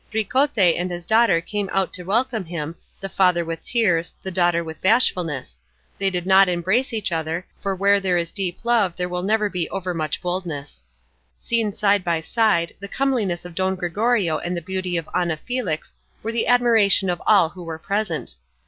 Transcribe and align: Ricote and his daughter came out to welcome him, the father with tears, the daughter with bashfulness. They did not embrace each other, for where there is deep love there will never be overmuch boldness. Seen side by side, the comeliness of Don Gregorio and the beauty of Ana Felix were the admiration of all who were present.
Ricote 0.11 0.57
and 0.79 0.89
his 0.89 1.05
daughter 1.05 1.41
came 1.41 1.69
out 1.71 1.93
to 1.93 2.01
welcome 2.01 2.45
him, 2.45 2.75
the 2.99 3.07
father 3.07 3.45
with 3.45 3.61
tears, 3.61 4.15
the 4.23 4.31
daughter 4.31 4.63
with 4.63 4.81
bashfulness. 4.81 5.59
They 5.99 6.09
did 6.09 6.25
not 6.25 6.49
embrace 6.49 6.91
each 6.91 7.11
other, 7.11 7.45
for 7.59 7.75
where 7.75 7.99
there 7.99 8.17
is 8.17 8.31
deep 8.31 8.57
love 8.65 8.95
there 8.95 9.07
will 9.07 9.21
never 9.21 9.47
be 9.47 9.69
overmuch 9.69 10.19
boldness. 10.19 10.81
Seen 11.37 11.71
side 11.71 12.03
by 12.03 12.19
side, 12.19 12.73
the 12.79 12.87
comeliness 12.87 13.45
of 13.45 13.53
Don 13.53 13.75
Gregorio 13.75 14.39
and 14.39 14.57
the 14.57 14.61
beauty 14.63 14.97
of 14.97 15.07
Ana 15.13 15.37
Felix 15.37 15.93
were 16.23 16.31
the 16.31 16.47
admiration 16.47 17.07
of 17.07 17.21
all 17.27 17.49
who 17.49 17.61
were 17.61 17.77
present. 17.77 18.37